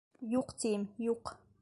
Юҡ, 0.31 0.55
тием, 0.63 0.89
юҡ! 1.13 1.37